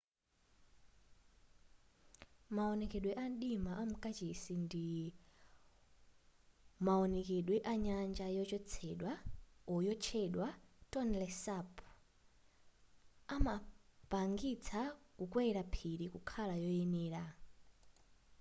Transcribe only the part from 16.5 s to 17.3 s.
koyenela